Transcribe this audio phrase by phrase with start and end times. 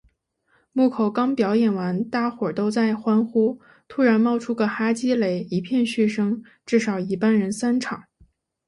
[0.71, 8.05] 木口刚表演完大伙都在欢呼，突然冒出个哈基雷，一片嘘声，至少一半人散场